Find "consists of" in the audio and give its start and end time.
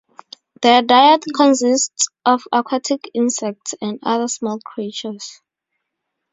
1.35-2.41